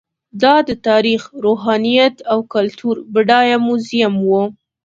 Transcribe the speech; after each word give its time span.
دا 0.43 0.55
د 0.67 0.71
تاریخ، 0.87 1.21
روحانیت 1.45 2.15
او 2.31 2.39
کلتور 2.53 2.95
بډایه 3.13 3.57
موزیم 3.67 4.13
و. 4.27 4.29